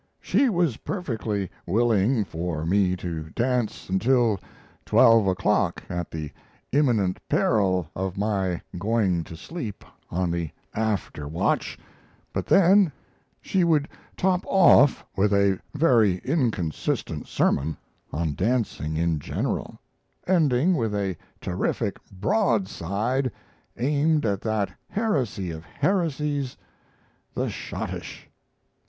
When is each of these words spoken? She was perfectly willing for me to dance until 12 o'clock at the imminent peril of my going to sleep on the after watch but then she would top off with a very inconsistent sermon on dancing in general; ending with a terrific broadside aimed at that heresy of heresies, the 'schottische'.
She 0.19 0.49
was 0.49 0.77
perfectly 0.77 1.51
willing 1.67 2.23
for 2.25 2.65
me 2.65 2.95
to 2.95 3.29
dance 3.35 3.87
until 3.87 4.39
12 4.83 5.27
o'clock 5.27 5.83
at 5.91 6.09
the 6.09 6.31
imminent 6.71 7.19
peril 7.29 7.87
of 7.95 8.17
my 8.17 8.63
going 8.79 9.23
to 9.25 9.37
sleep 9.37 9.85
on 10.09 10.31
the 10.31 10.49
after 10.73 11.27
watch 11.27 11.77
but 12.33 12.47
then 12.47 12.91
she 13.43 13.63
would 13.63 13.87
top 14.17 14.43
off 14.47 15.05
with 15.15 15.31
a 15.33 15.59
very 15.75 16.17
inconsistent 16.25 17.27
sermon 17.27 17.77
on 18.11 18.33
dancing 18.33 18.97
in 18.97 19.19
general; 19.19 19.79
ending 20.25 20.75
with 20.75 20.95
a 20.95 21.15
terrific 21.39 21.97
broadside 22.11 23.31
aimed 23.77 24.25
at 24.25 24.41
that 24.41 24.71
heresy 24.89 25.51
of 25.51 25.63
heresies, 25.63 26.57
the 27.35 27.51
'schottische'. 27.51 28.27